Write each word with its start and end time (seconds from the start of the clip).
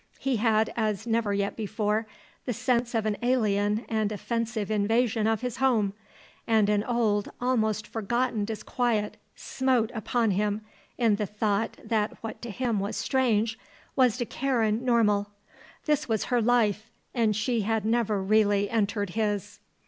He 0.17 0.37
had, 0.37 0.73
as 0.75 1.05
never 1.05 1.31
yet 1.31 1.55
before, 1.55 2.07
the 2.47 2.53
sense 2.53 2.95
of 2.95 3.05
an 3.05 3.17
alien 3.21 3.85
and 3.87 4.11
offensive 4.11 4.71
invasion 4.71 5.27
of 5.27 5.41
his 5.41 5.57
home, 5.57 5.93
and 6.47 6.69
an 6.69 6.83
old, 6.85 7.29
almost 7.39 7.85
forgotten 7.85 8.43
disquiet 8.43 9.17
smote 9.35 9.91
upon 9.93 10.31
him 10.31 10.61
in 10.97 11.17
the 11.17 11.27
thought 11.27 11.77
that 11.83 12.17
what 12.23 12.41
to 12.41 12.49
him 12.49 12.79
was 12.79 12.97
strange 12.97 13.59
was 13.95 14.17
to 14.17 14.25
Karen 14.25 14.83
normal. 14.83 15.29
This 15.85 16.09
was 16.09 16.23
her 16.33 16.41
life 16.41 16.89
and 17.13 17.35
she 17.35 17.61
had 17.61 17.85
never 17.85 18.23
really 18.23 18.71
entered 18.71 19.11
his. 19.11 19.59